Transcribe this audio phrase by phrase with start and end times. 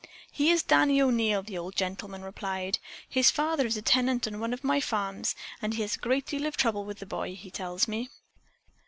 [0.31, 2.79] "He is Danny O'Neil," the old gentleman replied.
[3.07, 6.01] "His father is a tenant on one of my farms and he has had a
[6.01, 8.09] great deal of trouble with the boy, he tells me.